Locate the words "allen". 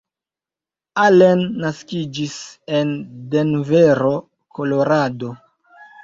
1.01-1.41